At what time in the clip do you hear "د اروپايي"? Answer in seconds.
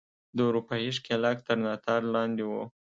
0.35-0.91